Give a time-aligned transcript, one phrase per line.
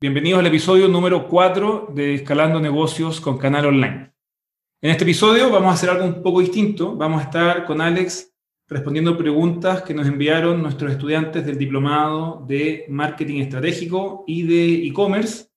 [0.00, 4.12] Bienvenidos al episodio número 4 de Escalando Negocios con Canal Online.
[4.80, 6.94] En este episodio vamos a hacer algo un poco distinto.
[6.94, 8.32] Vamos a estar con Alex
[8.68, 15.48] respondiendo preguntas que nos enviaron nuestros estudiantes del diplomado de Marketing Estratégico y de e-commerce.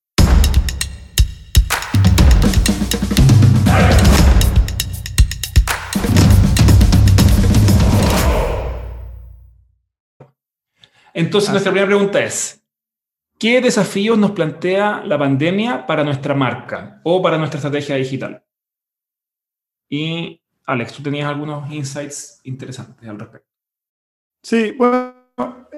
[11.14, 12.61] Entonces, nuestra primera pregunta es,
[13.42, 18.46] ¿Qué desafíos nos plantea la pandemia para nuestra marca o para nuestra estrategia digital?
[19.90, 23.50] Y Alex, tú tenías algunos insights interesantes al respecto.
[24.44, 25.16] Sí, bueno,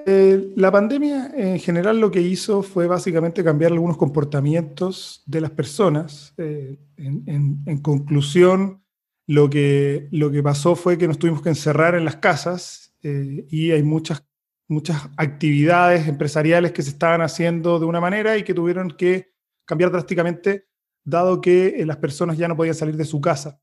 [0.05, 5.52] eh, la pandemia en general lo que hizo fue básicamente cambiar algunos comportamientos de las
[5.52, 6.34] personas.
[6.36, 8.84] Eh, en, conclusión,
[9.25, 13.48] lo que, lo que pasó fue que nos tuvimos que encerrar en las casas eh,
[13.50, 14.22] y hay muchas
[14.67, 19.34] muchas actividades empresariales que se estaban haciendo de una manera y que tuvieron que
[19.66, 20.67] cambiar drásticamente,
[21.03, 23.61] dado que eh, las personas ya no podían salir de su casa.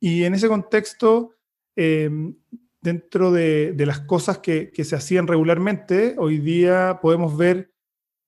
[0.00, 1.36] Y en ese contexto,
[1.76, 2.36] em,
[2.80, 7.72] dentro de, las cosas que, se hacían regularmente, hoy día podemos ver,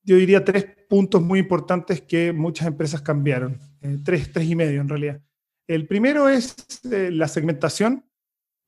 [0.05, 3.59] yo diría, tres puntos muy importantes que muchas empresas cambiaron.
[3.81, 5.23] Eh, tres, tres y medio en realidad.
[5.67, 6.55] El primero es
[6.92, 8.05] eh, la segmentación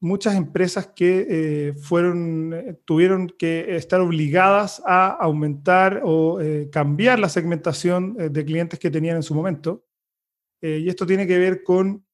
[0.01, 7.19] muchas empresas que eh, fueron, eh, tuvieron que estar obligadas a aumentar o eh, cambiar
[7.19, 9.85] la segmentación de clientes que tenían en su momento.
[10.63, 12.05] y esto tiene que ver con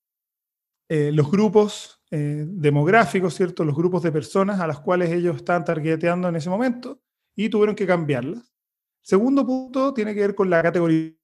[0.89, 3.65] los grupos demográficos, ¿cierto?
[3.65, 7.01] Los grupos de personas a las cuales ellos estaban targeteando en ese momento
[7.35, 8.53] y tuvieron que cambiarlas.
[9.01, 11.15] Segundo punto tiene que ver con la categoría.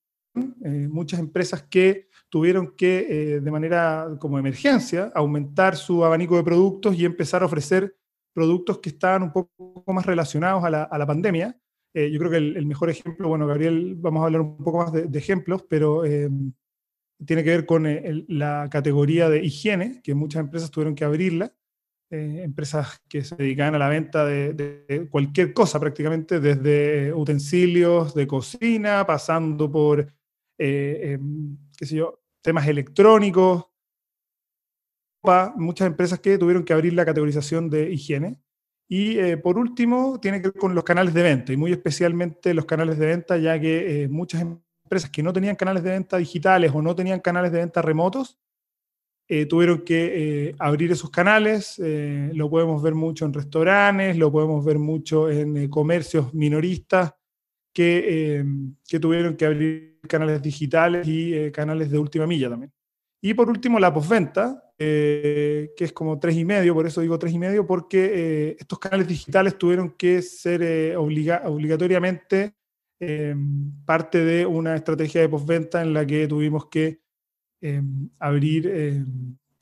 [0.89, 6.97] muchas empresas que tuvieron que, eh, de manera como emergencia, aumentar su abanico de productos
[6.97, 7.97] y empezar a ofrecer
[8.35, 11.59] productos que estaban un poco más relacionados a la, pandemia.
[11.95, 14.93] Eh, yo creo que el, mejor ejemplo, bueno, Gabriel, vamos a hablar un poco más
[14.93, 16.31] de, ejemplos, pero eh,
[17.25, 17.87] tiene que ver con
[18.29, 21.53] la categoría de higiene, que muchas empresas tuvieron que abrirla.
[22.11, 28.27] empresas que se dedicaban a la venta de, de, cualquier cosa prácticamente, desde utensilios de
[28.27, 30.07] cocina, pasando por
[30.59, 33.67] em, qué sé yo, temas electrónicos,
[35.57, 38.39] muchas empresas que tuvieron que abrir la categorización de higiene.
[38.89, 42.55] Y eh, por último, tiene que ver con los canales de venta, y muy especialmente
[42.55, 46.17] los canales de venta, ya que eh, muchas empresas que no tenían canales de venta
[46.17, 48.39] digitales o no tenían canales de venta remotos,
[49.29, 51.79] eh, tuvieron que abrir esos canales.
[51.79, 57.18] lo podemos ver mucho en restaurantes, lo podemos ver mucho en comercios minoristas
[57.79, 58.45] que,
[58.89, 62.73] que tuvieron que abrir canales digitales y eh, canales de última milla también.
[63.23, 67.21] Y por último, la postventa, eh, que es como tres y medio, por eso digo
[67.21, 72.55] tres y medio, porque eh, estos canales digitales tuvieron que ser obligatoriamente
[73.85, 76.99] parte de una estrategia de postventa en la que tuvimos que
[78.19, 79.05] abrir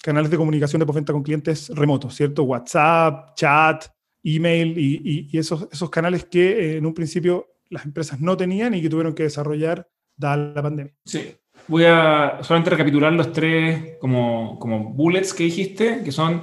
[0.02, 2.44] canales de comunicación de postventa con clientes remotos, ¿cierto?
[2.44, 3.84] WhatsApp, chat,
[4.24, 8.82] email y, y esos, esos canales que en un principio las empresas no tenían y
[8.82, 10.94] que tuvieron que desarrollar dada la pandemia.
[11.04, 11.34] Sí.
[11.68, 16.42] Voy a solamente recapitular los tres como, como bullets que dijiste, que son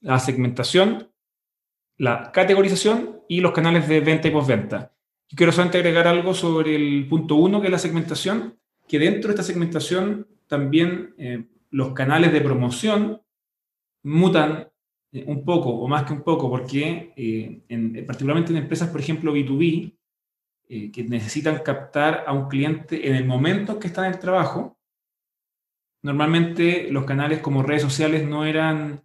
[0.00, 1.10] la segmentación,
[1.96, 4.92] la categorización y los canales de venta y postventa.
[5.28, 9.28] Y quiero solamente agregar algo sobre el punto uno, que es la segmentación, que dentro
[9.28, 13.22] de esta segmentación también eh, los canales de promoción
[14.02, 14.68] mutan
[15.12, 19.00] eh, un poco, o más que un poco, porque eh, en, particularmente en empresas, por
[19.00, 19.96] ejemplo, B2B,
[20.74, 24.76] eh, que necesitan captar a un cliente en el momento que está en el trabajo,
[26.02, 29.04] normalmente los canales como redes sociales no eran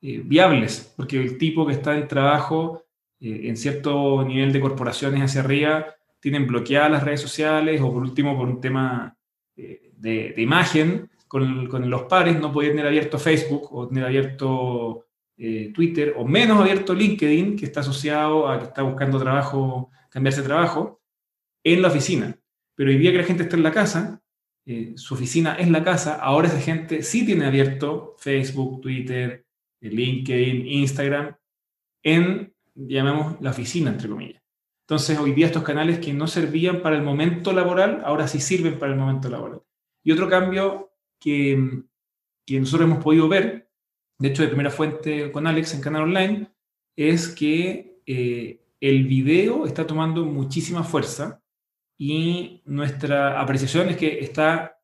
[0.00, 2.84] eh, viables, porque el tipo que está en trabajo
[3.20, 8.00] eh, en cierto nivel de corporaciones hacia arriba tienen bloqueadas las redes sociales o por
[8.00, 9.14] último por un tema
[9.54, 15.04] de, imagen con, con, los pares no podían tener abierto Facebook o tener abierto
[15.74, 20.46] Twitter o menos abierto LinkedIn que está asociado a que está buscando trabajo cambiarse de
[20.46, 21.01] trabajo,
[21.64, 22.38] en la oficina.
[22.74, 24.22] Pero hoy día que la gente está en la casa,
[24.64, 29.44] eh, su oficina es la casa, ahora esa gente sí tiene abierto Facebook, Twitter,
[29.80, 31.36] eh, LinkedIn, Instagram,
[32.02, 34.42] en, llamamos, la oficina, entre comillas.
[34.86, 38.78] Entonces, hoy día estos canales que no servían para el momento laboral, ahora sí sirven
[38.78, 39.62] para el momento laboral.
[40.04, 41.82] Y otro cambio que,
[42.48, 43.70] nosotros hemos podido ver,
[44.18, 46.52] de hecho de primera fuente con Alex en Canal Online,
[46.96, 51.41] es que eh, el video está tomando muchísima fuerza
[51.98, 54.78] y nuestra apreciación es que está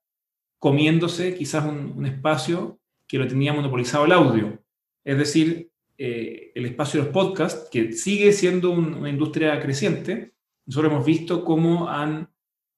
[0.58, 4.62] comiéndose quizás un, espacio que lo tenía monopolizado el audio.
[5.05, 10.34] Es decir, eh, el espacio de los podcasts, que sigue siendo una industria creciente,
[10.66, 12.31] nosotros hemos visto cómo han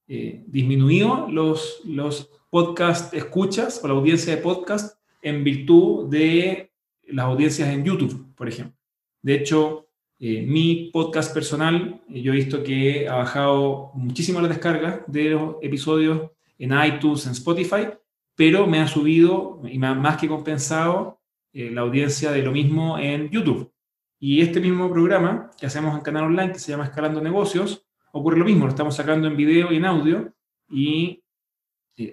[0.07, 6.73] eh, disminuido los, los podcast escuchas o la audiencia de podcast en virtud de
[7.09, 8.77] las audiencias en YouTube, por ejemplo.
[9.23, 9.90] De hecho,
[10.23, 15.31] eh, mi podcast personal, eh, yo he visto que ha bajado muchísimo la descarga de
[15.31, 17.89] los episodios en iTunes, en Spotify,
[18.35, 21.23] pero me ha subido y más que compensado
[21.55, 23.73] eh, la audiencia de lo mismo en YouTube.
[24.19, 28.37] Y este mismo programa que hacemos en canal online, que se llama Escalando Negocios, ocurre
[28.37, 30.35] lo mismo, lo estamos sacando en video y en audio,
[30.69, 31.25] y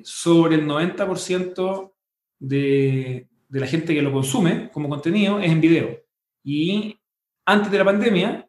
[0.04, 1.92] sobre el 90%
[2.40, 6.00] de, de la gente que lo consume como contenido es en video.
[6.42, 6.98] Y
[7.48, 8.48] antes de la pandemia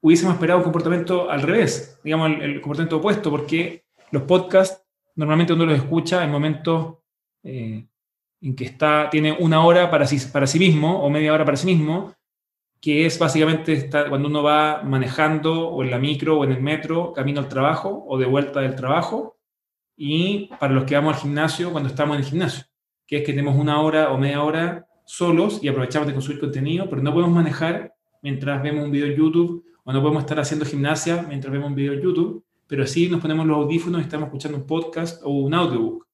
[0.00, 4.86] hubiésemos esperado un comportamiento al revés, digamos, el, comportamiento opuesto, porque los podcasts
[5.16, 6.98] normalmente uno los escucha en momentos
[7.42, 7.86] eh,
[8.40, 11.56] en que está, tiene una hora para sí, para sí mismo o media hora para
[11.56, 12.14] sí mismo,
[12.80, 17.12] que es básicamente cuando uno va manejando o en la micro o en el metro,
[17.12, 19.38] camino al trabajo o de vuelta del trabajo,
[19.96, 22.64] y para los que vamos al gimnasio, cuando estamos en el gimnasio,
[23.06, 26.88] que es que tenemos una hora o media hora solos y aprovechamos de consumir contenido,
[26.88, 30.66] pero no podemos manejar mientras vemos un video en YouTube o no podemos estar haciendo
[30.66, 34.26] gimnasia mientras vemos un video en YouTube, pero sí nos ponemos los audífonos y estamos
[34.26, 36.06] escuchando un podcast o un audiobook.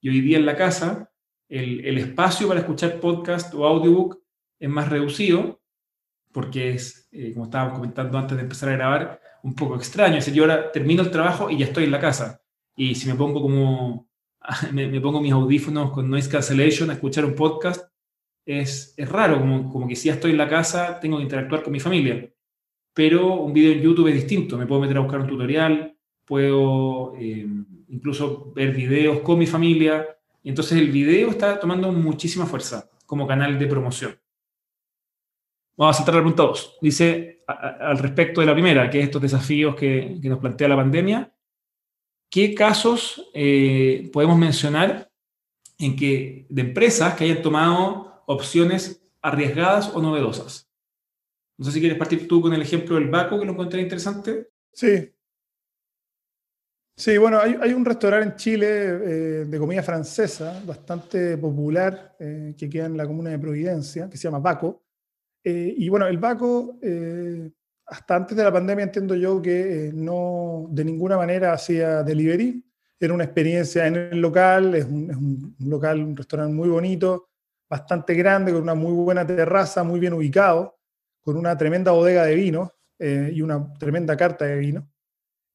[0.00, 1.10] Y hoy día en la casa
[1.48, 4.22] el, el espacio para escuchar podcast o audiobook
[4.58, 5.60] es más reducido
[6.34, 10.16] porque es, eh, como estábamos comentando antes de empezar a grabar, un poco extraño.
[10.16, 12.42] Es decir, yo ahora termino el trabajo y ya estoy en la casa.
[12.74, 14.08] Y si me pongo como,
[14.72, 17.88] me, me pongo mis audífonos con noise cancellation a escuchar un podcast,
[18.46, 21.62] es, es raro, como, como, que si ya estoy en la casa, tengo que interactuar
[21.62, 22.30] con mi familia.
[22.92, 27.14] Pero un video en YouTube es distinto, me puedo meter a buscar un tutorial, puedo
[27.18, 27.46] eh,
[27.88, 30.06] incluso ver videos con mi familia,
[30.42, 34.18] y entonces el video está tomando muchísima fuerza como canal de promoción.
[35.76, 36.78] Vamos a saltar al punto 2.
[36.80, 40.76] Dice al respecto de la primera, que es estos desafíos que, que nos plantea la
[40.76, 41.32] pandemia,
[42.30, 45.10] ¿qué casos eh, podemos mencionar
[45.78, 50.68] en que de empresas que hayan tomado opciones arriesgadas o novedosas.
[51.56, 54.50] No sé si quieres partir tú con el ejemplo del Baco, que lo encontré interesante.
[54.72, 55.10] Sí.
[56.96, 62.70] Sí, bueno, hay, un restaurante en Chile eh, de comida francesa bastante popular eh, que
[62.70, 64.84] queda en la comuna de Providencia, que se llama Baco.
[65.42, 66.78] Eh, y bueno, el Baco,
[67.86, 72.64] hasta antes de la pandemia entiendo yo que no de ninguna manera hacía delivery.
[73.00, 77.28] Era una experiencia en el local, es un, es un local, un restaurante muy bonito,
[77.68, 80.78] bastante grande, con una muy buena terraza, muy bien ubicado,
[81.20, 84.90] con una tremenda bodega de vino eh, y una tremenda carta de vino.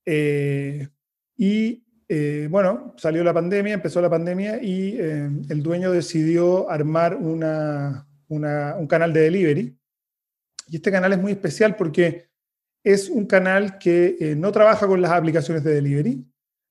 [0.05, 0.87] Eh,
[1.37, 8.07] y eh, bueno, salió la pandemia, empezó la pandemia y el dueño decidió armar una,
[8.27, 9.77] un canal de delivery.
[10.67, 12.29] Y este canal es muy especial porque
[12.83, 16.25] es un canal que no trabaja con las aplicaciones de delivery,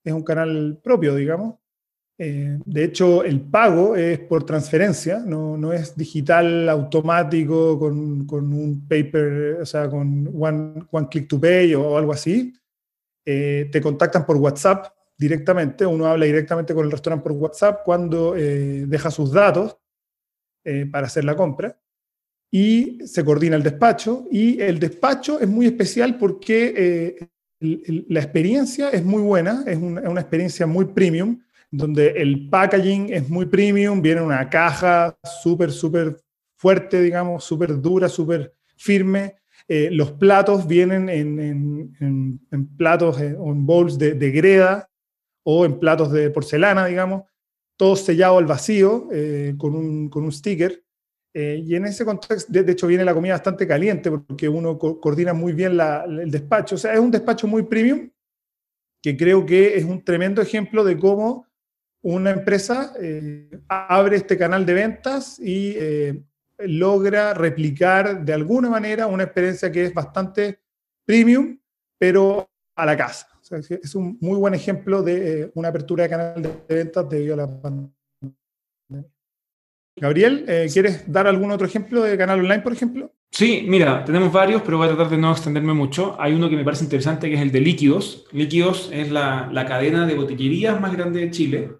[0.04, 1.56] es un canal propio, digamos,
[2.20, 8.52] eh, de hecho, el pago es por transferencia, no, no es digital automático con, con,
[8.52, 12.52] un paper, o sea, con one, one click to pay o, algo así.
[13.24, 14.86] Eh, te contactan por WhatsApp
[15.16, 19.76] directamente, uno habla directamente con el restaurante por WhatsApp cuando eh, deja sus datos
[20.92, 21.80] para hacer la compra
[22.50, 29.02] y se coordina el despacho y el despacho es muy especial porque la experiencia es
[29.02, 34.22] muy buena, es es una experiencia muy premium donde el packaging es muy premium, viene
[34.22, 36.20] una caja súper, súper
[36.56, 39.36] fuerte, digamos, súper dura, súper firme.
[39.66, 42.40] Eh, los platos vienen en,
[42.76, 44.88] platos eh, o en bowls de, greda
[45.44, 47.24] o en platos de porcelana, digamos,
[47.76, 50.82] todo sellado al vacío eh, con, un, sticker.
[51.34, 55.52] y en ese contexto, de, hecho, viene la comida bastante caliente porque uno coordina muy
[55.52, 56.76] bien el despacho.
[56.76, 58.10] O sea, es un despacho muy premium
[59.00, 61.47] que creo que es un tremendo ejemplo de cómo
[62.02, 66.22] una empresa eh, abre este canal de ventas y eh,
[66.58, 70.60] logra replicar de alguna manera una experiencia que es bastante
[71.04, 71.58] premium,
[71.98, 73.28] pero a la casa.
[73.50, 77.38] es un muy buen ejemplo de eh, una apertura de canal de ventas debido a
[77.38, 77.92] la pandemia.
[79.96, 83.12] Gabriel, ¿quieres dar algún otro ejemplo de canal online, por ejemplo?
[83.32, 86.14] Sí, mira, tenemos varios, pero voy a tratar de no extenderme mucho.
[86.20, 88.26] Hay uno que me parece interesante, que es el de Líquidos.
[88.30, 91.78] Líquidos es la, la cadena de botillerías más grande de Chile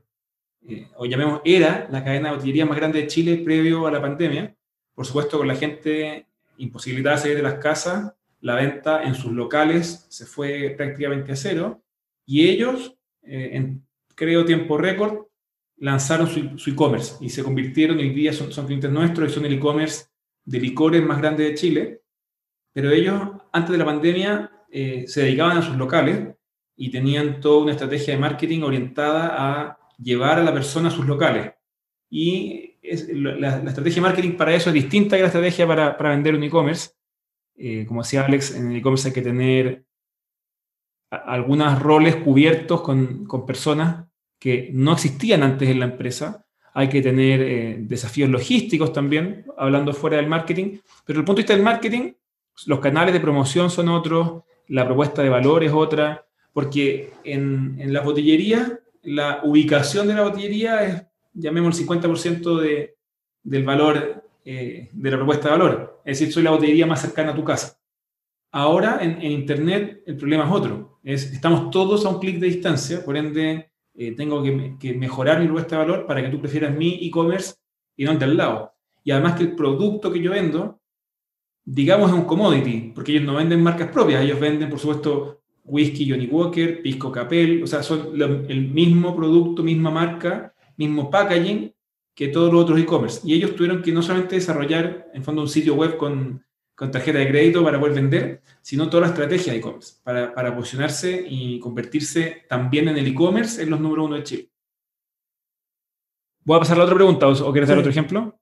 [0.68, 4.02] eh, o llamemos, era la cadena de botillería más grande de Chile previo a la
[4.02, 4.54] pandemia.
[4.94, 6.26] Por supuesto, con la gente
[6.58, 11.36] imposibilitada de salir de las casas, la venta en sus locales se fue prácticamente a
[11.36, 11.82] cero.
[12.26, 15.26] Y ellos, eh, en creo tiempo récord,
[15.78, 20.06] lanzaron su, e-commerce y se convirtieron, hoy día son, clientes nuestros y son el e-commerce
[20.44, 22.02] de licores más grande de Chile.
[22.74, 23.22] Pero ellos,
[23.52, 26.28] antes de la pandemia, eh, se dedicaban a sus locales
[26.76, 31.06] y tenían toda una estrategia de marketing orientada a llevar a la persona a sus
[31.06, 31.52] locales.
[32.10, 32.78] Y
[33.12, 36.42] la, estrategia de marketing para eso es distinta que la estrategia para, para vender un
[36.42, 36.90] e-commerce.
[37.56, 39.84] Eh, como decía Alex, en el e-commerce hay que tener
[41.10, 44.06] algunos roles cubiertos con, con, personas
[44.38, 46.46] que no existían antes en la empresa.
[46.74, 50.78] Hay que tener eh, desafíos logísticos también, hablando fuera del marketing.
[51.04, 52.12] Pero desde el punto de vista del marketing,
[52.66, 57.92] los canales de promoción son otros, la propuesta de valor es otra, porque en, en
[57.92, 61.02] la botillería, la ubicación de la botillería es,
[61.32, 62.96] llamemos el 50% de,
[63.42, 66.02] del valor eh, de la propuesta de valor.
[66.04, 67.78] Es decir, soy la botillería más cercana a tu casa.
[68.50, 70.98] Ahora en, Internet el problema es otro.
[71.02, 75.38] Es, estamos todos a un clic de distancia, por ende eh, tengo que, que, mejorar
[75.38, 77.54] mi propuesta de valor para que tú prefieras mi e-commerce
[77.96, 78.72] y no el del lado.
[79.04, 80.78] Y además que el producto que yo vendo
[81.70, 85.37] digamos, es un commodity, porque ellos no venden marcas propias, ellos venden, por supuesto,
[85.68, 88.10] whisky Johnny Walker, pisco Capel, o sea, son
[88.48, 91.72] el mismo producto, misma marca, mismo packaging
[92.14, 93.20] que todos los otros e-commerce.
[93.24, 96.44] Y ellos tuvieron que no solamente desarrollar, en fondo, un sitio web con,
[96.74, 100.56] con tarjeta de crédito para poder vender, sino toda la estrategia de e-commerce, para, para
[100.56, 104.50] posicionarse y convertirse también en el e-commerce en los número uno de Chile.
[106.44, 108.38] Voy a pasar a la otra pregunta, ¿o quieres dar otro ejemplo?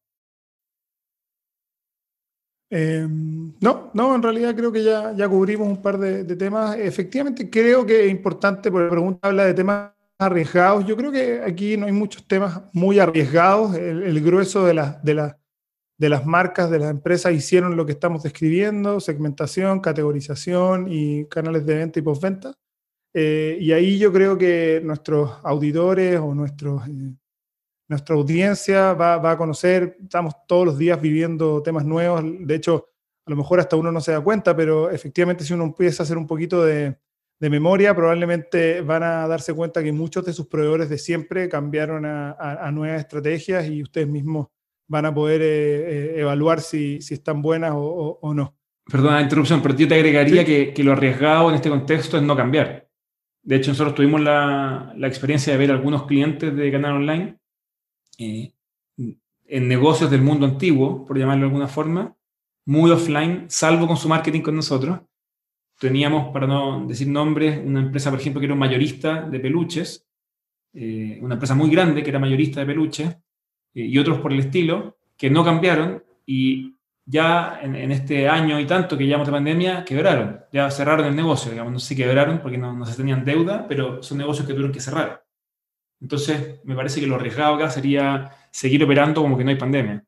[2.68, 6.76] Em, no, no, en realidad creo que ya, ya cubrimos un par de, temas.
[6.78, 10.84] Efectivamente, creo que es importante, porque la pregunta habla de temas arriesgados.
[10.86, 13.76] Yo creo que aquí no hay muchos temas muy arriesgados.
[13.76, 15.32] El, grueso de, de,
[15.98, 21.64] de las marcas, de las empresas hicieron lo que estamos describiendo, segmentación, categorización y canales
[21.66, 22.54] de venta y postventa.
[23.14, 27.14] Eh, y ahí yo creo que nuestros auditores o nuestros eh,
[27.88, 32.88] nuestra audiencia va, a conocer, estamos todos los días viviendo temas nuevos, de hecho,
[33.26, 36.04] a lo mejor hasta uno no se da cuenta, pero efectivamente si uno empieza a
[36.04, 36.96] hacer un poquito de,
[37.38, 42.70] memoria, probablemente van a darse cuenta que muchos de sus proveedores de siempre cambiaron a,
[42.72, 44.48] nuevas estrategias y ustedes mismos
[44.88, 48.56] van a poder eh, eh, evaluar si, están buenas o, no.
[48.90, 52.36] Perdona la interrupción, pero yo te agregaría que, lo arriesgado en este contexto es no
[52.36, 52.88] cambiar.
[53.42, 57.38] De hecho, nosotros tuvimos la, la experiencia de ver algunos clientes de canal online
[58.18, 58.52] eh,
[58.96, 62.16] en negocios del mundo antiguo, por llamarlo de alguna forma,
[62.66, 65.00] muy offline, salvo con su marketing con nosotros.
[65.78, 70.06] Teníamos, para no decir nombres, una empresa, por ejemplo, que era un mayorista de peluches,
[70.72, 73.08] eh, una empresa muy grande que era mayorista de peluches,
[73.74, 78.66] eh, y otros por el estilo, que no cambiaron y ya en, este año y
[78.66, 82.40] tanto que llevamos de pandemia, quebraron, ya cerraron el negocio, digamos, no sé si quebraron
[82.40, 85.25] porque no, no se tenían deuda, pero son negocios que tuvieron que cerrar.
[86.00, 90.04] Entonces, me parece que lo arriesgado acá sería seguir operando como que no hay pandemia.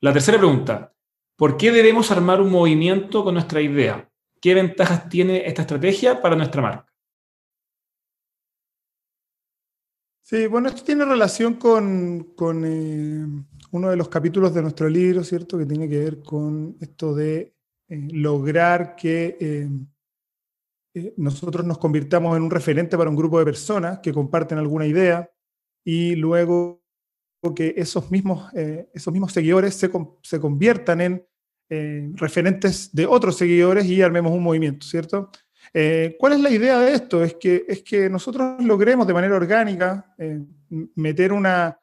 [0.00, 0.94] La tercera pregunta,
[1.36, 4.08] ¿por qué debemos armar un movimiento con nuestra idea?
[4.40, 6.88] ¿Qué ventajas tiene esta estrategia para nuestra marca?
[10.22, 13.26] Sí, bueno, esto tiene relación con, eh,
[13.70, 15.56] uno de los capítulos de nuestro libro, ¿cierto?
[15.56, 17.54] Que tiene que ver con esto de
[17.88, 19.68] eh, lograr que eh,
[20.94, 24.86] eh, nosotros nos convirtamos en un referente para un grupo de personas que comparten alguna
[24.86, 25.30] idea
[25.84, 26.82] y luego
[27.54, 29.90] que esos mismos, eh, esos mismos seguidores se,
[30.22, 31.26] se conviertan en
[31.70, 35.30] eh, referentes de otros seguidores y armemos un movimiento, ¿cierto?
[36.18, 37.22] ¿Cuál es la idea de esto?
[37.22, 40.14] Es que, es que nosotros logremos de manera orgánica
[40.96, 41.78] meter una,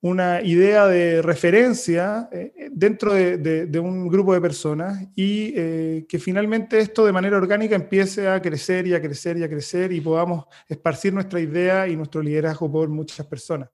[0.00, 6.78] una idea de referencia eh, dentro de, un grupo de personas y eh, que finalmente
[6.78, 10.46] esto de manera orgánica empiece a crecer y a crecer y a crecer y podamos
[10.68, 13.70] esparcir nuestra idea y nuestro liderazgo por muchas personas.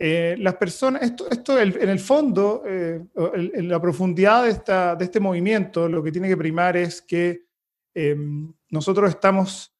[0.00, 5.18] Eh, las personas, esto, esto en el fondo, en la profundidad de, esta, de este
[5.18, 7.46] movimiento, lo que tiene que primar es que
[7.94, 9.74] em, nosotros estamos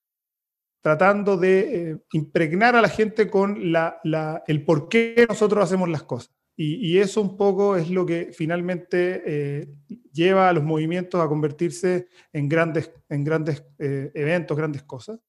[0.81, 4.01] tratando de eh, impregnar a la gente con la,
[4.47, 6.35] el por qué nosotros hacemos las cosas.
[6.61, 9.69] Y, eso un poco es lo que finalmente eh,
[10.13, 15.21] lleva a los movimientos a convertirse en grandes, en grandes eh, eventos, grandes cosas.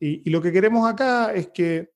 [0.00, 1.92] Y, lo que queremos acá es que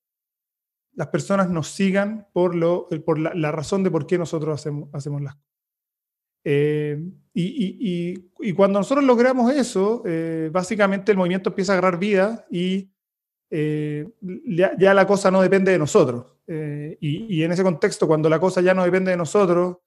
[0.93, 5.21] las personas nos sigan por, lo, por la, razón de por qué nosotros hacemos, hacemos
[5.21, 5.50] las cosas.
[6.45, 10.03] Y, y, cuando nosotros logramos eso,
[10.51, 12.91] básicamente el movimiento empieza a agarrar vida y
[13.51, 14.09] eh,
[14.47, 16.25] ya, la cosa no depende de nosotros.
[16.47, 19.79] Eh, y, en ese contexto, cuando la cosa ya no depende de nosotros,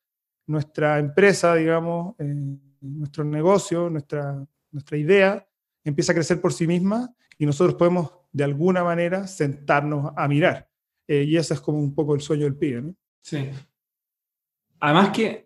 [0.48, 5.48] nuestra empresa, digamos, eh, nuestro negocio, nuestra, nuestra idea,
[5.84, 10.70] empieza a crecer por sí misma y nosotros podemos de alguna manera sentarnos a mirar.
[11.08, 12.94] y ese es como un poco el sueño del pibe.
[13.22, 13.50] Sí.
[14.80, 15.43] Además que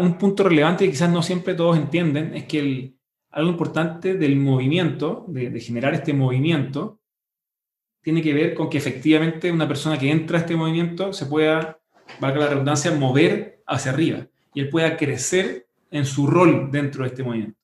[0.00, 2.98] un punto relevante que quizás no siempre todos entienden es que el,
[3.30, 7.00] algo importante del movimiento, de, generar este movimiento,
[8.00, 11.80] tiene que ver con que efectivamente una persona que entra a este movimiento se pueda,
[12.20, 17.08] valga la redundancia, mover hacia arriba y él pueda crecer en su rol dentro de
[17.08, 17.58] este movimiento.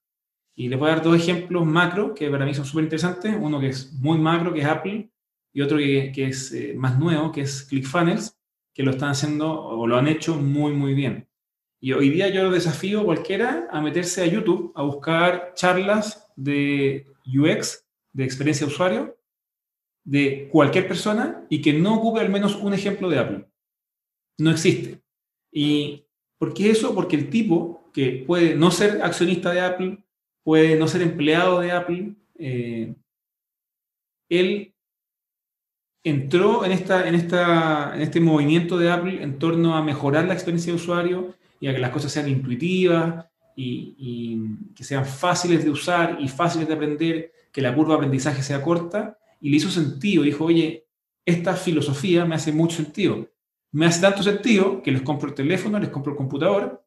[0.57, 3.35] Y les voy a dar dos ejemplos macro que para mí son súper interesantes.
[3.39, 5.11] Uno que es muy macro, que es Apple,
[5.53, 8.37] y otro que, es eh, más nuevo, que es ClickFunnels,
[8.75, 11.30] que lo están haciendo o lo han hecho muy, muy bien.
[11.83, 17.07] Y hoy día yo desafío a cualquiera a meterse a YouTube a buscar charlas de
[17.27, 19.17] UX, de experiencia de usuario,
[20.05, 23.47] de cualquier persona y que no ocupe al menos un ejemplo de Apple.
[24.39, 25.01] No existe.
[25.51, 26.05] ¿Y
[26.39, 26.95] por qué eso?
[26.95, 30.05] Porque el tipo que puede no ser accionista de Apple,
[30.43, 32.95] puede no ser empleado de Apple, eh,
[34.29, 34.75] él
[36.05, 40.35] entró en, esta, en, esta, en este movimiento de Apple en torno a mejorar la
[40.35, 44.41] experiencia de usuario y que las cosas sean intuitivas y,
[44.75, 48.63] que sean fáciles de usar y fáciles de aprender, que la curva de aprendizaje sea
[48.63, 49.19] corta.
[49.41, 50.87] Y le hizo sentido, dijo, oye,
[51.25, 53.29] esta filosofía me hace mucho sentido.
[53.73, 56.83] Me hace tanto sentido que les compro el teléfono, les compro el computador.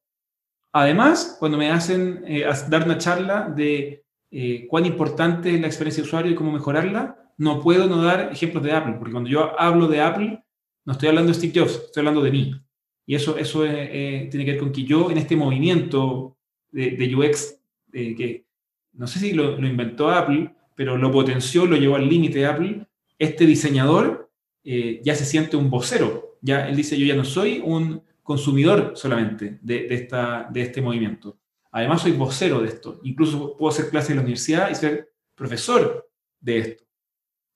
[0.71, 6.01] Además, cuando me hacen eh, dar una charla de eh, cuán importante es la experiencia
[6.01, 9.59] de usuario y cómo mejorarla, no puedo no dar ejemplos de Apple, porque cuando yo
[9.59, 10.43] hablo de Apple,
[10.85, 12.63] no estoy hablando de Steve Jobs, estoy hablando de mí.
[13.05, 16.37] Y eso, eso eh, tiene que ver con que yo en este movimiento
[16.71, 17.59] de, UX,
[17.91, 18.45] que
[18.93, 22.87] no sé si lo, inventó Apple, pero lo potenció, lo llevó al límite Apple,
[23.19, 24.31] este diseñador
[24.63, 26.37] eh, ya se siente un vocero.
[26.41, 31.37] Ya, él dice, yo ya no soy un consumidor solamente de, esta, de este movimiento.
[31.71, 32.99] Además, soy vocero de esto.
[33.03, 36.83] Incluso puedo hacer clases en la universidad y ser profesor de esto.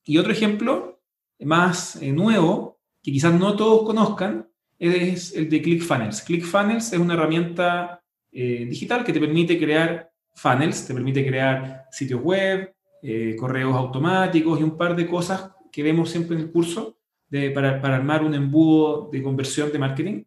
[0.04, 1.00] Y otro ejemplo
[1.40, 4.47] más eh, nuevo, que quizás no todos conozcan,
[4.78, 6.22] es el de ClickFunnels.
[6.22, 12.22] ClickFunnels es una herramienta eh, digital que te permite crear funnels, te permite crear sitios
[12.22, 16.98] web, eh, correos automáticos y un par de cosas que vemos siempre en el curso
[17.28, 20.24] de, para, para, armar un embudo de conversión de marketing.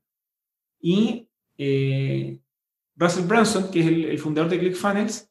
[0.79, 2.39] Y eh,
[2.95, 5.29] Russell Branson, que es el, fundador de ClickFunnels,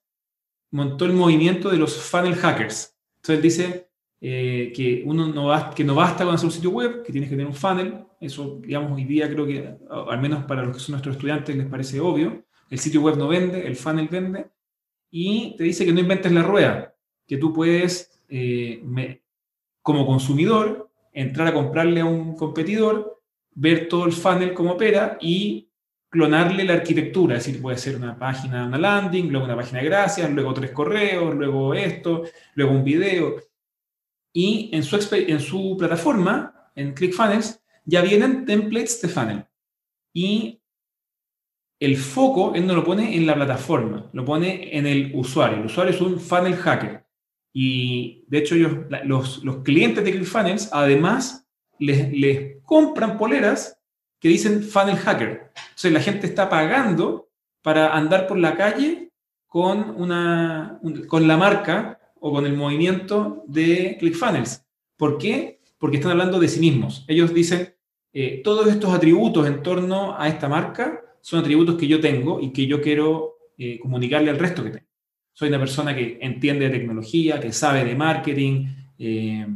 [0.70, 2.96] montó el movimiento de los funnel hackers.
[3.16, 3.89] Entonces dice,
[4.20, 7.30] eh, que, uno no basta, que no basta con hacer un sitio web, que tienes
[7.30, 8.04] que tener un funnel.
[8.20, 11.66] Eso, digamos, hoy día creo que, al menos para los que son nuestros estudiantes, les
[11.66, 12.44] parece obvio.
[12.68, 14.46] El sitio web no vende, el funnel vende.
[15.10, 16.94] Y te dice que no inventes la rueda,
[17.26, 18.82] que tú puedes, eh,
[19.82, 25.68] como consumidor, entrar a comprarle a un competidor, ver todo el funnel cómo opera y
[26.08, 29.86] clonarle la arquitectura, es decir, puede ser una página, una landing, luego una página de
[29.86, 33.36] gracias, luego tres correos, luego esto, luego un video
[34.32, 39.46] y en su, en su plataforma, en ClickFunnels, ya vienen templates de funnel.
[40.12, 40.60] Y
[41.80, 45.58] el foco él no lo pone en la plataforma, lo pone en el usuario.
[45.58, 47.04] El usuario es un funnel hacker.
[47.52, 48.72] Y de hecho, ellos,
[49.04, 53.80] los, los clientes de ClickFunnels además les, les compran poleras
[54.20, 55.52] que dicen funnel hacker.
[55.70, 57.30] Entonces la gente está pagando
[57.62, 59.10] para andar por la calle
[59.46, 64.64] con, una, con la marca o con el movimiento de ClickFunnels.
[64.96, 65.60] ¿Por qué?
[65.78, 67.04] Porque están hablando de sí mismos.
[67.08, 67.74] Ellos dicen,
[68.12, 72.52] eh, todos estos atributos en torno a esta marca son atributos que yo tengo y
[72.52, 74.86] que yo quiero eh, comunicarle al resto que tengo.
[75.32, 78.66] Soy una persona que entiende de tecnología, que sabe de marketing,
[78.98, 79.46] eh,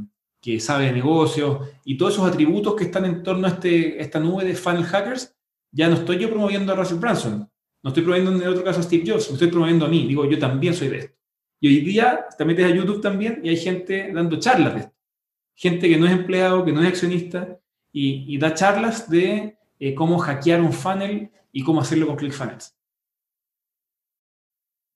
[0.41, 4.21] que sabe de negocios y todos esos atributos que están en torno a este, esta
[4.21, 5.35] nube de funnel hackers,
[5.71, 7.51] ya no estoy yo promoviendo a Russell Branson,
[7.83, 10.07] no estoy promoviendo en el otro caso a Steve Jobs, me estoy promoviendo a mí.
[10.07, 11.15] Digo, yo también soy de esto.
[11.65, 14.95] Y hoy día te metes a YouTube también y hay gente dando charlas de esto.
[15.55, 17.59] Gente que no es empleado, que no es accionista
[17.91, 22.77] y, da charlas de eh, cómo hackear un funnel y cómo hacerlo con ClickFunnels.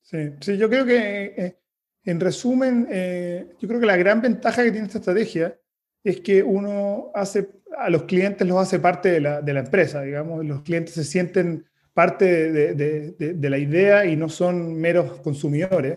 [0.03, 1.59] Sí, sí, yo creo que eh,
[2.05, 5.59] en resumen, eh, yo creo que la gran ventaja que tiene esta estrategia
[6.05, 10.03] es que uno hace, a los clientes los hace parte de la, de la empresa,
[10.03, 12.75] digamos, los clientes se sienten parte de,
[13.15, 15.97] de, la idea y no son meros consumidores.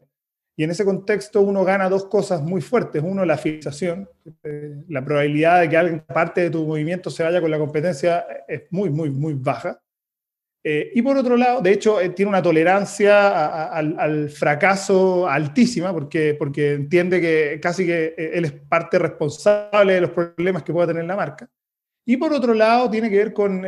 [0.58, 3.02] Y en ese contexto uno gana dos cosas muy fuertes.
[3.04, 4.10] Uno, la fidelización.
[4.44, 8.26] Eh, la probabilidad de que alguien parte de tu movimiento se vaya con la competencia
[8.48, 9.82] es muy, muy, muy baja.
[10.64, 16.36] Eh, y por otro lado, de hecho, eh, tiene una tolerancia al, fracaso altísima porque,
[16.38, 21.06] porque entiende que casi que él es parte responsable de los problemas que pueda tener
[21.06, 21.50] la marca.
[22.06, 23.66] Y por otro lado, tiene que ver con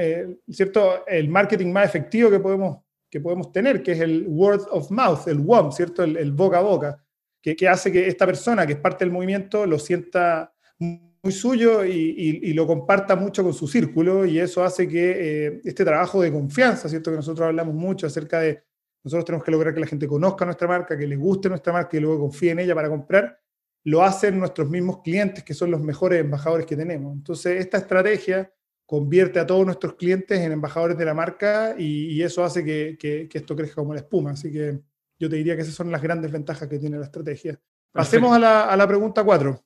[0.50, 1.06] ¿cierto?
[1.08, 5.28] el marketing más efectivo que podemos que podemos tener, que es el word of mouth,
[5.28, 6.04] el WOM, ¿cierto?
[6.04, 7.06] El, boca a boca,
[7.39, 11.86] que, que, hace que esta persona que es parte del movimiento lo sienta muy suyo
[11.86, 15.12] y, y, lo comparta mucho con su círculo y eso hace que
[15.45, 17.12] eh, este trabajo de confianza, ¿cierto?
[17.12, 18.63] Que nosotros hablamos mucho acerca de,
[19.04, 21.95] nosotros tenemos que lograr que la gente conozca nuestra marca, que le guste nuestra marca
[21.95, 23.39] y luego confíe en ella para comprar,
[23.84, 27.13] lo hacen nuestros mismos clientes, que son los mejores embajadores que tenemos.
[27.13, 28.52] Entonces, esta estrategia
[28.86, 33.28] convierte a todos nuestros clientes en embajadores de la marca y, eso hace que, que,
[33.32, 34.32] esto crezca como la espuma.
[34.32, 34.80] Así que
[35.19, 37.60] yo te diría que esas son las grandes ventajas que tiene la estrategia.
[37.91, 39.63] Pasemos a la, a la pregunta 4.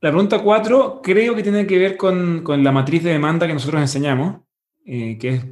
[0.00, 3.52] La pregunta 4 creo que tiene que ver con, con, la matriz de demanda que
[3.52, 4.40] nosotros enseñamos,
[4.84, 5.44] eh, que es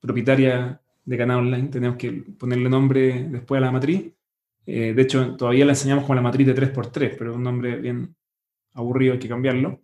[0.00, 1.68] propietaria de Canal Online.
[1.68, 4.10] Tenemos que ponerle nombre después a la matriz.
[4.66, 7.76] Eh, de hecho, todavía la enseñamos con la matriz de 3x3, pero es un nombre
[7.76, 8.16] bien
[8.72, 9.80] aburrido, hay que cambiarlo.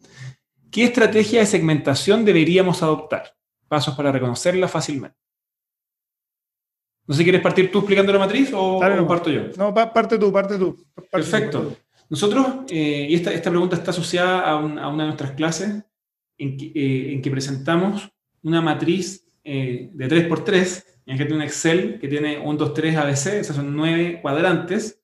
[0.70, 3.34] ¿Qué estrategia de segmentación deberíamos adoptar?
[3.68, 5.16] Pasos para reconocerla fácilmente.
[7.06, 8.78] No sé si quieres partir tú explicando la matriz o,
[9.08, 9.48] parto yo.
[9.56, 10.86] No, parte tú, parte tú.
[11.10, 11.76] Perfecto.
[12.08, 15.82] Nosotros, eh, y esta, esta, pregunta está asociada a, una de nuestras clases,
[16.38, 18.10] en que, eh, en que presentamos
[18.42, 23.26] una matriz de 3x3 en que tiene un Excel que tiene 1, 2, 3 ABC,
[23.40, 25.02] esos son nueve cuadrantes,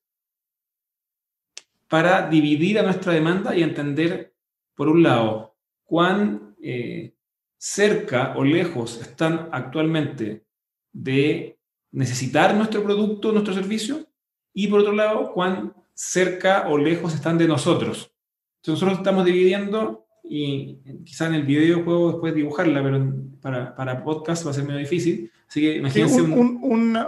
[1.88, 4.33] para dividir a nuestra demanda y entender,
[4.76, 5.56] por un lado,
[5.87, 7.14] cuán eh,
[7.57, 10.44] cerca o lejos están actualmente
[10.92, 11.59] de
[11.92, 14.07] necesitar nuestro producto, nuestro servicio,
[14.53, 18.12] y por otro lado, cuán cerca o lejos están de nosotros.
[18.61, 24.03] Entonces nosotros estamos dividiendo y quizá en el video puedo después dibujarla, pero para, para
[24.03, 25.31] podcast va a ser medio difícil.
[25.49, 26.20] Así que imagínense.
[26.20, 26.99] un,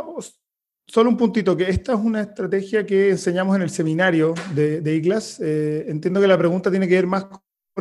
[0.86, 4.96] solo un puntito, que esta es una estrategia que enseñamos en el seminario de, de
[4.96, 5.40] ICLAS.
[5.40, 7.26] Eh, entiendo que la pregunta tiene que ver más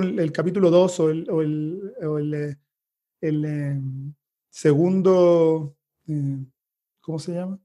[0.04, 2.58] el, capítulo 2 o el, o el, o el, eh,
[3.22, 3.82] eh,
[4.50, 5.76] segundo.
[7.02, 7.60] ¿Cómo se llama?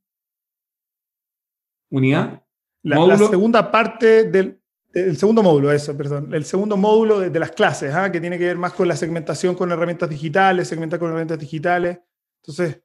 [1.90, 2.42] Unidad.
[2.82, 4.62] la segunda parte del,
[4.94, 6.34] el segundo módulo, eso, perdón.
[6.34, 8.12] El segundo módulo de, las clases, ¿ah?
[8.12, 11.98] que tiene que ver más con la segmentación con herramientas digitales, segmentar con herramientas digitales.
[12.42, 12.82] Entonces,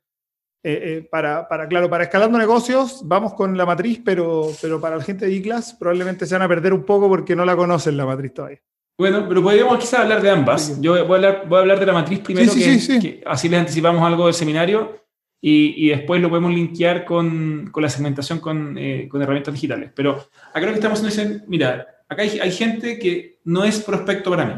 [0.63, 4.97] eh, eh, para, para, claro, para escalando negocios, vamos con la matriz, pero, pero para
[4.97, 7.97] la gente de e-class probablemente se van a perder un poco porque no la conocen
[7.97, 8.61] la matriz todavía.
[8.97, 10.81] Bueno, pero podríamos quizás hablar de ambas.
[10.81, 14.01] Yo voy a hablar, voy a hablar de la matriz primero, que, así les anticipamos
[14.01, 15.05] algo del seminario,
[15.39, 19.91] y, y después lo podemos linkear con, con la segmentación con, eh, con, herramientas digitales.
[19.95, 24.31] Pero acá lo que estamos haciendo es, mira, acá hay, gente que no es prospecto
[24.31, 24.53] para mí,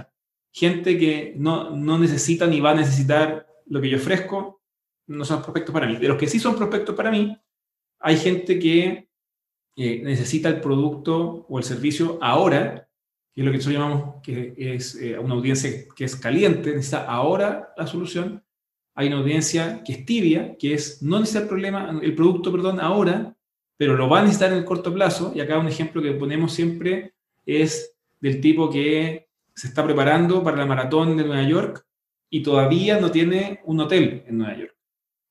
[0.51, 4.61] gente que no, no, necesita ni va a necesitar lo que yo ofrezco,
[5.07, 5.97] no son prospectos para mí.
[5.97, 7.37] De los que sí son prospectos para mí,
[7.99, 9.09] hay gente que
[9.75, 12.88] eh, necesita el producto o el servicio ahora,
[13.33, 17.05] que es lo que nosotros llamamos que es eh, una audiencia que es caliente, necesita
[17.05, 18.43] ahora la solución.
[18.95, 22.79] Hay una audiencia que es tibia, que es no necesita el, problema, el producto perdón,
[22.79, 23.35] ahora,
[23.77, 25.31] pero lo va a necesitar en el corto plazo.
[25.35, 27.13] Y acá un ejemplo que ponemos siempre
[27.45, 31.85] es del tipo que se está preparando para la maratón de Nueva York
[32.29, 34.75] y todavía no tiene un hotel en Nueva York,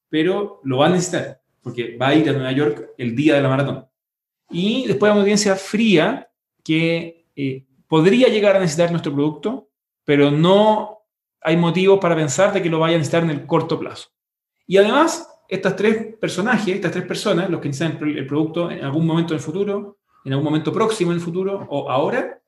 [0.08, 3.42] pero lo va a necesitar porque va a ir a Nueva York el día de
[3.42, 3.86] la maratón.
[4.50, 6.30] Y después hay una audiencia fría
[6.64, 9.68] que eh, podría llegar a necesitar nuestro producto,
[10.04, 10.98] pero no
[11.40, 14.10] hay motivos para pensar de que lo vaya a necesitar en el corto plazo.
[14.66, 19.06] Y además, estas tres personajes, estas tres personas, los que necesitan el producto en algún
[19.06, 22.40] momento en el futuro, en algún momento próximo en el futuro o ahora,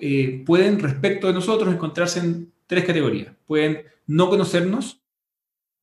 [0.00, 3.34] eh, pueden respecto de nosotros encontrarse en tres categorías.
[3.46, 5.02] Pueden no conocernos,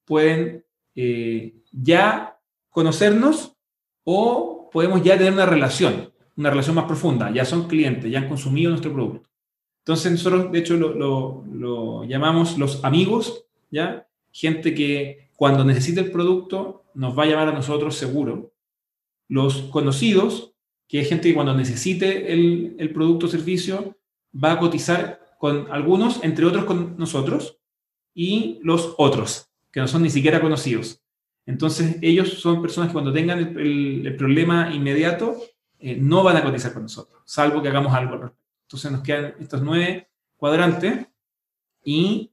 [0.06, 3.56] pueden eh, ya conocernos
[4.04, 8.30] o podemos ya tener una relación, una relación más profunda, ya son clientes, ya han
[8.30, 9.30] consumido nuestro producto.
[9.80, 14.08] Entonces nosotros, de hecho, lo, lo llamamos los amigos, ¿ya?
[14.32, 18.54] Gente que cuando necesite el producto nos va a llamar a nosotros seguro.
[19.28, 20.54] Los conocidos,
[20.88, 23.98] que es gente que cuando necesite el, producto o servicio
[24.34, 27.58] va a cotizar con algunos, entre otros con nosotros,
[28.14, 31.02] y los otros, que no son ni siquiera conocidos.
[31.46, 35.36] Entonces, ellos son personas que cuando tengan el, problema inmediato,
[35.86, 38.44] eh, no van a cotizar con nosotros, salvo que hagamos algo al respecto.
[38.68, 41.08] Entonces, nos quedan estos nueve cuadrantes
[41.84, 42.32] y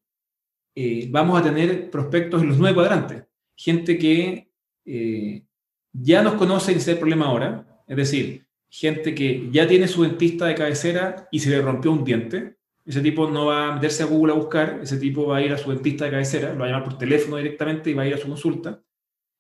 [0.77, 3.25] eh, vamos a tener prospectos en los nueve cuadrantes.
[3.57, 4.53] Gente que
[4.85, 5.45] eh,
[5.93, 7.83] ya nos conoce y ese el problema ahora.
[7.89, 12.05] Es decir, gente que ya tiene su dentista de cabecera y se le rompió un
[12.05, 12.57] diente.
[12.87, 15.53] Ese tipo no va a meterse a Google a buscar, ese tipo va a ir
[15.53, 18.07] a su dentista de cabecera, lo va a llamar por teléfono directamente y va a
[18.07, 18.81] ir a su consulta.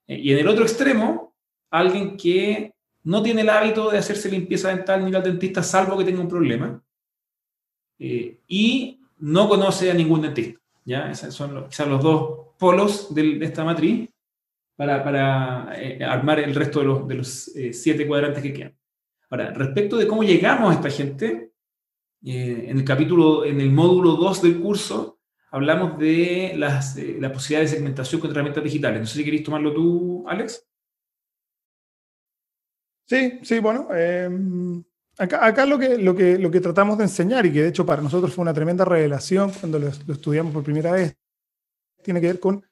[0.08, 1.36] Eh, y en el otro extremo,
[1.70, 6.04] alguien que no tiene el hábito de hacerse limpieza dental ni al dentista, salvo que
[6.04, 6.82] tenga un problema,
[7.98, 10.60] eh, y no conoce a ningún dentista.
[10.84, 11.10] ¿ya?
[11.10, 14.08] Esos son los, los dos polos de, esta matriz
[14.76, 17.28] para, para eh, armar el resto de los, de los
[17.72, 18.76] siete cuadrantes que quedan.
[19.30, 21.52] Ahora, respecto de cómo llegamos a esta gente,
[22.24, 27.62] eh, en el capítulo, en el módulo 2 del curso, hablamos de las, la posibilidad
[27.62, 29.00] de segmentación con herramientas digitales.
[29.00, 30.69] No sé si queréis tomarlo tú, Alex.
[33.10, 33.88] Sí, sí, bueno.
[33.92, 34.84] Em,
[35.18, 38.00] acá, lo, que, lo, que, lo que tratamos de enseñar, y que de hecho para
[38.00, 41.16] nosotros fue una tremenda revelación cuando lo, estudiamos por primera vez,
[42.04, 42.64] tiene que ver con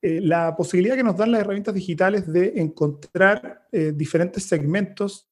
[0.00, 5.28] eh, la posibilidad que nos dan las herramientas digitales de encontrar eh, diferentes segmentos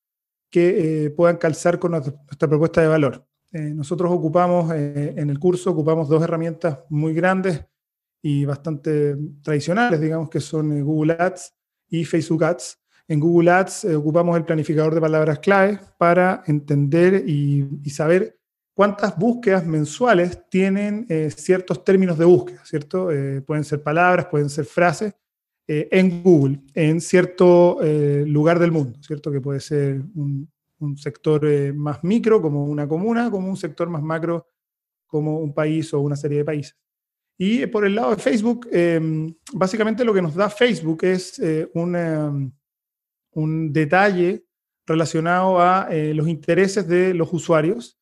[0.50, 3.24] que eh, puedan calzar con nuestra propuesta de valor.
[3.52, 7.64] nosotros ocupamos en el curso, ocupamos dos herramientas muy grandes
[8.20, 11.54] y bastante tradicionales, digamos, que son Google Ads
[11.90, 12.78] y Facebook Ads.
[13.08, 18.38] En Google Ads ocupamos el planificador de palabras clave para entender y, saber
[18.74, 23.08] cuántas búsquedas mensuales tienen ciertos términos de búsqueda, ¿cierto?
[23.46, 25.14] pueden ser palabras, pueden ser frases,
[25.70, 29.30] eh, en Google, en cierto eh, lugar del mundo, ¿cierto?
[29.30, 30.48] Que puede ser un,
[30.96, 34.46] sector eh, más micro, como una comuna, como un sector más macro,
[35.06, 36.74] como un país o una serie de países.
[37.36, 38.68] Y por el lado de Facebook,
[39.52, 41.40] básicamente lo que nos da Facebook es
[43.32, 44.44] un detalle
[44.86, 47.98] relacionado a los intereses de los usuarios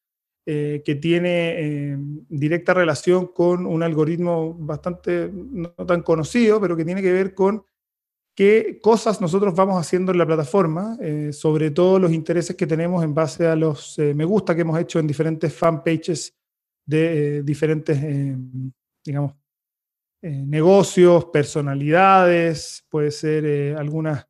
[0.48, 1.96] eh, que tiene eh,
[2.28, 7.64] directa relación con un algoritmo bastante no tan conocido, pero que tiene que ver con
[8.32, 13.02] qué cosas nosotros vamos haciendo en la plataforma, eh, sobre todo los intereses que tenemos
[13.02, 16.36] en base a los me gusta que hemos hecho en diferentes fanpages
[16.86, 17.98] de diferentes,
[19.04, 19.34] digamos,
[20.22, 24.28] negocios, personalidades, puede ser algunas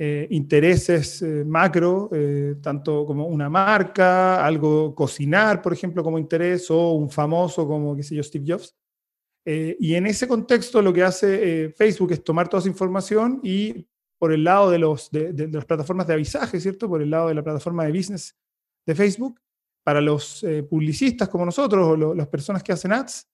[0.00, 6.70] eh, intereses eh, macro, eh, tanto como una marca, algo cocinar, por ejemplo, como interés,
[6.70, 8.76] o un famoso como, qué sé yo, Steve Jobs.
[9.44, 14.32] y en ese contexto lo que hace Facebook es tomar toda esa información y por
[14.32, 16.88] el lado de, los, de, las plataformas de avisaje, ¿cierto?
[16.88, 18.36] Por el lado de la plataforma de business
[18.86, 19.40] de Facebook,
[19.82, 23.26] para los publicistas como nosotros o las personas que hacen ads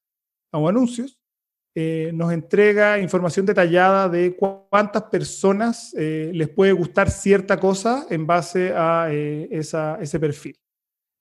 [0.53, 1.19] o anuncios,
[1.77, 8.29] eh, nos entrega información detallada de cuántas personas eh, les puede gustar cierta cosa en
[8.29, 10.57] base a eh, ese perfil.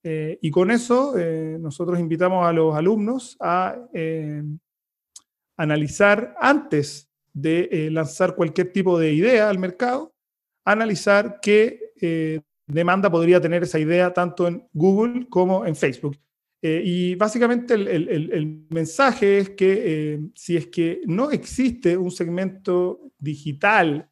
[0.04, 1.14] y con eso
[1.58, 3.74] nosotros invitamos a los alumnos a
[5.56, 10.12] analizar antes de lanzar cualquier tipo de idea al mercado,
[10.64, 11.94] analizar qué
[12.66, 16.16] demanda podría tener esa idea tanto en Google como en Facebook.
[16.66, 19.82] Eh, y básicamente el, mensaje es que
[20.14, 24.10] eh, si es que no existe un segmento digital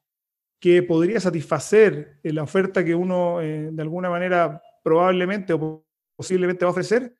[0.60, 6.68] que podría satisfacer eh, la oferta que uno de alguna manera probablemente o posiblemente va
[6.68, 7.16] a ofrecer,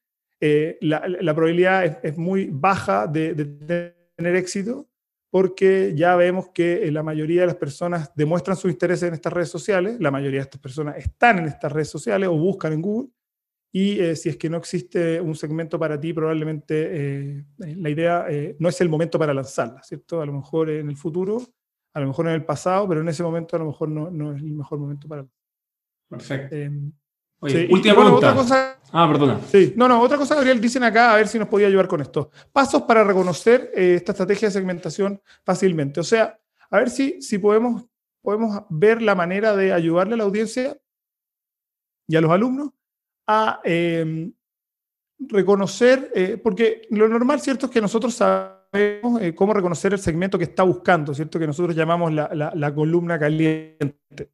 [0.83, 4.87] la, probabilidad es, muy baja de, de, tener éxito
[5.31, 9.49] porque ya vemos que la mayoría de las personas demuestran su interés en estas redes
[9.49, 13.09] sociales, la mayoría de estas personas están en estas redes sociales o buscan en Google,
[13.75, 17.89] y eh, si es que no existe un segmento para ti, probablemente eh, eh, la
[17.89, 18.27] idea
[18.59, 20.21] no es el momento para lanzarla, ¿cierto?
[20.21, 21.43] A lo mejor en el futuro,
[21.95, 24.37] a lo mejor en el pasado, pero en ese momento a lo mejor no, no
[24.37, 25.27] es el mejor momento para
[26.07, 26.55] Perfecto.
[27.41, 28.35] Oye, última pregunta.
[28.35, 29.41] cosa, ah, perdona.
[29.51, 32.01] Sí, no, no, otra cosa, Gabriel, dicen acá, a ver si nos podía ayudar con
[32.01, 32.31] esto.
[32.53, 35.99] Pasos para reconocer esta estrategia de segmentación fácilmente.
[35.99, 36.39] O sea,
[36.71, 37.85] a ver si, si podemos,
[38.21, 40.79] podemos ver la manera de ayudarle a la audiencia
[42.07, 42.71] y a los alumnos
[43.27, 44.33] a em,
[45.19, 50.39] reconocer, eh, porque lo normal, ¿cierto?, es que nosotros sabemos eh, cómo reconocer el segmento
[50.39, 54.31] que está buscando, ¿cierto?, que nosotros llamamos la, columna caliente.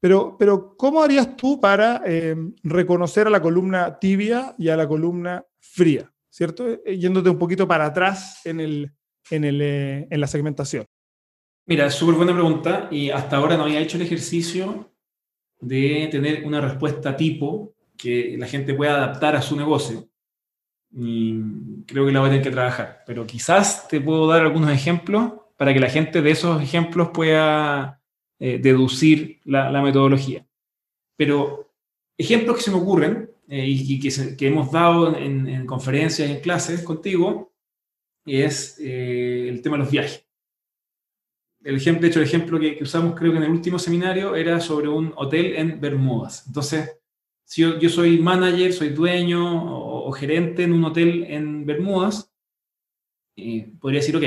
[0.00, 4.86] Pero, pero, ¿cómo harías tú para em, reconocer a la columna tibia y a la
[4.86, 6.68] columna fría, ¿cierto?
[6.68, 8.92] Eh, yéndote un poquito para atrás en, el,
[9.30, 10.84] en, el, en la segmentación.
[11.66, 14.90] Mira, es súper buena pregunta y hasta ahora no había hecho el ejercicio
[15.60, 20.08] de tener una respuesta tipo que la gente pueda adaptar a su negocio.
[20.96, 21.40] Y
[21.86, 23.02] creo que la voy a tener que trabajar.
[23.06, 28.00] Pero quizás te puedo dar algunos ejemplos para que la gente de esos ejemplos pueda
[28.38, 30.46] eh, deducir la, metodología.
[31.16, 31.72] Pero
[32.18, 36.82] ejemplos que se me ocurren eh, y, que, hemos dado en, conferencias y en clases
[36.82, 37.52] contigo
[38.26, 40.26] es eh, el tema de los viajes.
[41.62, 44.34] El ejemplo, de hecho, el ejemplo que, que, usamos creo que en el último seminario
[44.36, 46.44] era sobre un hotel en Bermudas.
[46.46, 46.98] Entonces,
[47.44, 52.32] si yo, soy manager, soy dueño o, gerente en un hotel en Bermudas,
[53.36, 54.24] eh, podría decir, ok,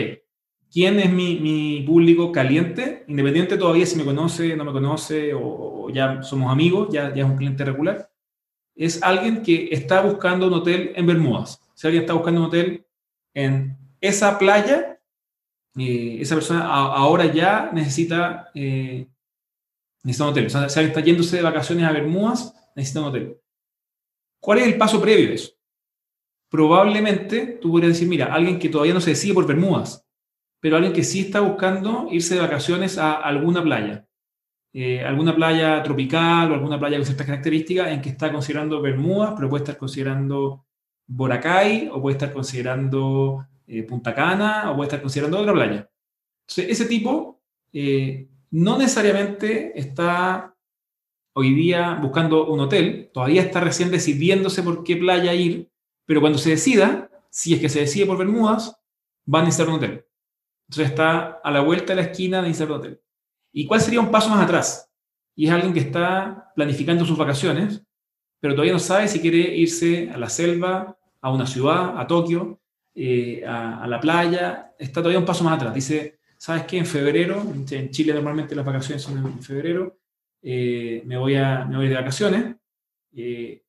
[0.71, 3.03] ¿quién es mi, público caliente?
[3.08, 7.30] Independiente todavía si me conoce, no me conoce o, ya somos amigos, ya, ya es
[7.30, 8.12] un cliente regular.
[8.75, 11.62] Es alguien que está buscando un hotel en Bermudas.
[11.73, 12.86] Si alguien está buscando un hotel
[13.34, 14.99] en esa playa,
[15.77, 19.08] eh, esa persona ahora ya necesita, eh,
[20.03, 20.45] necesita un hotel.
[20.47, 23.38] O sea, si alguien está yéndose de vacaciones a Bermudas, necesita un hotel.
[24.40, 25.52] ¿Cuál es el paso previo de eso?
[26.50, 30.08] Probablemente tú podrías decir, mira, alguien que todavía no se decide por Bermudas,
[30.62, 34.06] pero alguien que sí está buscando irse de vacaciones a alguna playa.
[34.74, 39.34] eh, alguna playa tropical o alguna playa con ciertas características en que está considerando Bermudas,
[39.36, 40.66] pero puede estar considerando
[41.08, 45.90] Boracay o puede estar considerando eh, Punta Cana o puede estar considerando otra playa.
[46.48, 47.42] Entonces, ese tipo
[47.74, 50.54] eh, no necesariamente está
[51.39, 55.69] hoy día buscando un hotel, todavía está recién decidiéndose por qué playa ir,
[56.04, 58.76] pero cuando se decida, si es que se decide por Bermudas,
[59.32, 60.04] va a necesitar un hotel.
[60.67, 63.02] Entonces está a la vuelta de la esquina de necesitar un hotel.
[63.54, 64.89] ¿Y cuál sería un paso más atrás?
[65.36, 67.84] Y es alguien que está planificando sus vacaciones,
[68.39, 72.60] pero todavía no sabe si quiere irse a la selva, a una ciudad, a Tokio,
[72.95, 74.73] eh, a, la playa.
[74.80, 75.76] Está todavía un paso más atrás.
[75.76, 76.80] Dice, ¿sabes qué?
[76.80, 80.00] En febrero, en Chile normalmente las vacaciones son en febrero,
[80.41, 82.56] eh, me, voy a, me voy de vacaciones
[83.15, 83.63] eh,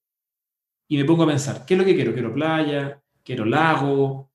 [0.89, 2.13] y me pongo a pensar, ¿qué es lo que quiero?
[2.13, 3.03] ¿Quiero playa?
[3.23, 4.31] ¿Quiero lago?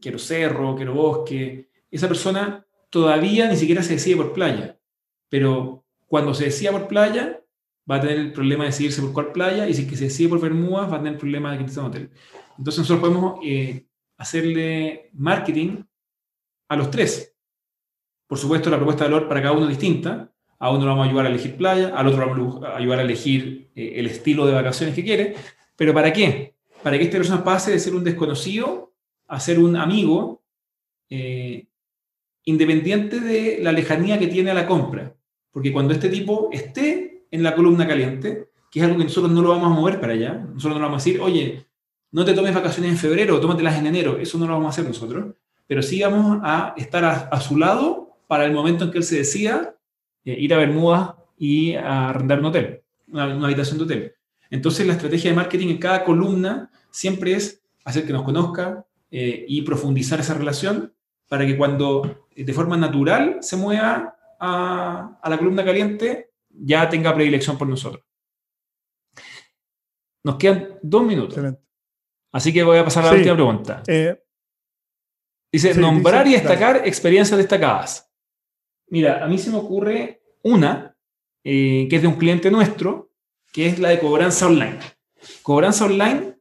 [0.00, 0.76] ¿Quiero cerro?
[0.76, 1.70] ¿Quiero bosque?
[1.90, 4.78] Esa persona todavía ni siquiera se decide por playa,
[5.28, 7.42] pero cuando se decida por playa,
[7.90, 10.28] va a tener el problema de decidirse por cuál playa, y si que se decide
[10.28, 12.10] por Bermudas, va a tener el problema de que un hotel.
[12.58, 13.86] Entonces nosotros podemos eh,
[14.18, 15.82] hacerle marketing
[16.68, 17.34] a los tres.
[18.26, 20.32] Por supuesto, la propuesta de valor para cada uno es distinta.
[20.62, 23.02] A uno lo vamos a ayudar a elegir playa, al otro vamos a ayudar a
[23.02, 25.34] elegir eh, el estilo de vacaciones que quiere.
[25.74, 26.54] ¿Pero para qué?
[26.84, 28.92] Para que esta persona pase de ser un desconocido
[29.26, 30.44] a ser un amigo
[31.10, 31.66] eh,
[32.44, 35.16] independiente de la lejanía que tiene a la compra.
[35.50, 39.42] Porque cuando este tipo esté en la columna caliente, que es algo que nosotros no
[39.42, 41.66] lo vamos a mover para allá, nosotros no lo vamos a decir, oye,
[42.12, 44.84] no te tomes vacaciones en febrero, tómatelas en enero, eso no lo vamos a hacer
[44.84, 45.34] nosotros,
[45.66, 49.16] pero sí vamos a estar a, su lado para el momento en que él se
[49.16, 49.74] decida
[50.24, 54.14] eh, ir a Bermuda y a arrendar un hotel, una, habitación de hotel.
[54.50, 59.44] Entonces la estrategia de marketing en cada columna siempre es hacer que nos conozca eh,
[59.48, 60.94] y profundizar esa relación
[61.28, 67.14] para que cuando eh, de forma natural se mueva a, la columna caliente, ya tenga
[67.14, 68.04] predilección por nosotros.
[70.24, 71.42] Nos quedan dos minutos.
[72.32, 73.82] Así que voy a pasar a la última pregunta.
[73.86, 74.22] Eh,
[75.50, 78.11] dice, nombrar y destacar experiencias destacadas.
[78.92, 80.94] Mira, a mí se me ocurre una,
[81.42, 83.10] eh, que es de un cliente nuestro,
[83.50, 84.80] que es la de cobranza online.
[85.40, 86.36] Cobranza online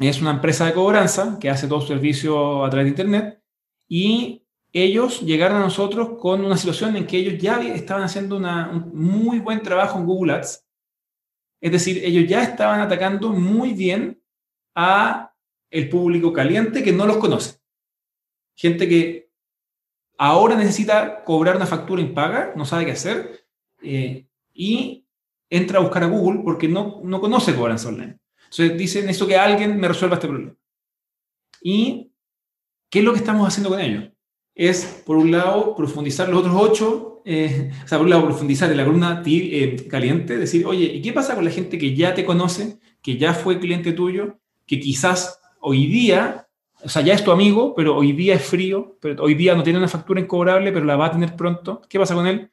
[0.00, 3.40] es una empresa de cobranza que hace todo su servicio a través de Internet
[3.86, 8.90] y ellos llegaron a nosotros con una situación en que ellos ya estaban haciendo un
[8.92, 10.66] muy buen trabajo en Google Ads.
[11.60, 14.20] Es decir, ellos ya estaban atacando muy bien
[14.74, 15.32] a
[15.70, 17.60] el público caliente que no los conoce.
[18.56, 19.29] Gente que
[20.20, 23.46] ahora necesita cobrar una factura impaga, no sabe qué hacer,
[23.82, 25.06] eh, y
[25.48, 28.18] entra a buscar a Google porque no, no conoce cobranza online.
[28.44, 30.54] Entonces dicen, eso que alguien me resuelva este problema.
[31.62, 32.12] ¿Y
[32.88, 34.10] qué es lo que estamos haciendo con ellos?
[34.54, 38.70] es, por un lado, profundizar los otros ocho, eh, o sea, por un lado, profundizar
[38.70, 42.12] en la columna eh, caliente, decir, oye, ¿y qué pasa con la gente que ya
[42.12, 46.46] te conoce, que ya fue cliente tuyo, que quizás hoy día,
[46.84, 49.62] o sea, ya es tu amigo, pero hoy día es frío, pero hoy día no
[49.62, 51.82] tiene una factura incobrable, pero la va a tener pronto?
[51.88, 52.50] ¿Qué pasa con él?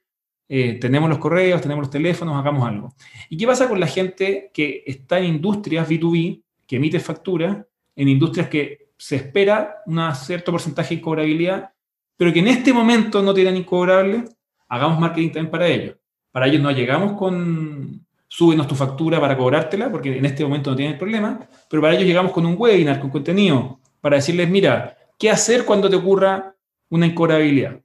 [0.50, 2.94] Eh, tenemos los correos, tenemos los teléfonos, hagamos algo.
[3.30, 8.08] ¿Y qué pasa con la gente que está en industrias B2B, que emite facturas, en
[8.08, 11.72] industrias que se espera un cierto porcentaje de incobrabilidad
[12.18, 14.26] pero que en este momento no tienen incobrable,
[14.68, 15.96] hagamos marketing también para ellos.
[16.32, 20.76] Para ellos no llegamos con súbenos tu factura para cobrártela, porque en este momento no
[20.76, 25.30] tienen problema, pero para ellos llegamos con un webinar, con contenido, para decirles, mira, ¿qué
[25.30, 26.56] hacer cuando te ocurra
[26.88, 27.82] una incobrabilidad?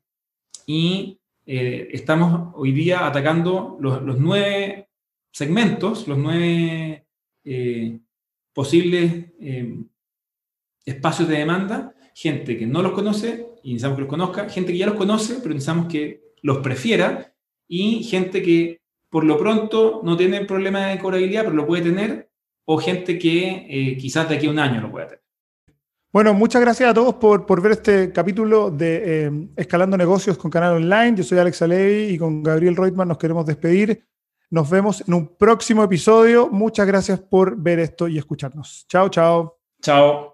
[0.66, 4.88] Y eh, estamos hoy día atacando los, nueve
[5.32, 7.08] segmentos, los nueve
[7.42, 7.98] eh,
[8.52, 9.82] posibles eh,
[10.84, 14.78] espacios de demanda, gente que no los conoce y necesitamos que los conozca, gente que
[14.78, 17.34] ya los conoce, pero necesitamos que los prefiera,
[17.66, 18.80] y gente que
[19.10, 22.30] por lo pronto no tiene problema de cobrabilidad, pero lo puede tener,
[22.64, 25.21] o gente que quizás de aquí a un año lo pueda tener.
[26.12, 30.50] Bueno, muchas gracias a todos por, por ver este capítulo de eh, Escalando Negocios con
[30.50, 31.16] Canal Online.
[31.16, 34.06] Yo soy Alex Alevi y con Gabriel Reutmann nos queremos despedir.
[34.50, 36.50] Nos vemos en un próximo episodio.
[36.50, 38.84] Muchas gracias por ver esto y escucharnos.
[38.88, 39.58] Chao, chao.
[39.80, 40.31] Chao.